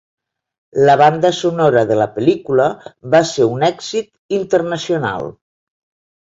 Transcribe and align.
La 0.89 0.93
banda 1.01 1.29
sonora 1.39 1.83
de 1.91 1.97
la 1.99 2.07
pel·lícula 2.15 2.65
va 3.17 3.21
ser 3.33 3.47
un 3.57 3.67
èxit 3.69 4.11
internacional. 4.39 5.31